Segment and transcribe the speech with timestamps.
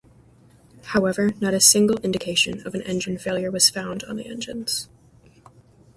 [0.85, 4.89] However, not a single indication of an engine failure was found on the engines.